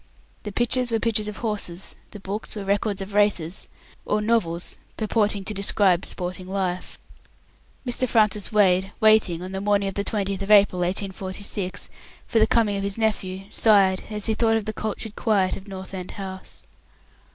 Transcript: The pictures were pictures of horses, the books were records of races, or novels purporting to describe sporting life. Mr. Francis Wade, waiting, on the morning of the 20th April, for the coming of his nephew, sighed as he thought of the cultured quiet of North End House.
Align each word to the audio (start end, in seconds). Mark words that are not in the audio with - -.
The 0.41 0.51
pictures 0.51 0.89
were 0.89 0.99
pictures 0.99 1.27
of 1.27 1.37
horses, 1.37 1.95
the 2.09 2.19
books 2.19 2.55
were 2.55 2.63
records 2.65 3.03
of 3.03 3.13
races, 3.13 3.69
or 4.03 4.19
novels 4.19 4.79
purporting 4.97 5.43
to 5.43 5.53
describe 5.53 6.05
sporting 6.07 6.47
life. 6.47 6.97
Mr. 7.85 8.07
Francis 8.09 8.51
Wade, 8.51 8.93
waiting, 8.99 9.43
on 9.43 9.51
the 9.51 9.61
morning 9.61 9.87
of 9.87 9.93
the 9.93 10.03
20th 10.03 10.49
April, 10.49 11.81
for 12.29 12.39
the 12.39 12.47
coming 12.47 12.77
of 12.77 12.83
his 12.83 12.97
nephew, 12.97 13.45
sighed 13.51 14.05
as 14.09 14.25
he 14.25 14.33
thought 14.33 14.57
of 14.57 14.65
the 14.65 14.73
cultured 14.73 15.15
quiet 15.15 15.55
of 15.55 15.67
North 15.67 15.93
End 15.93 16.09
House. 16.09 16.63